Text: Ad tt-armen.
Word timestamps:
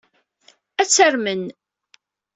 Ad 0.81 0.87
tt-armen. 0.87 1.43